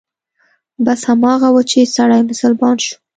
[0.85, 2.95] بس هماغه و چې سړى مسلمان شو.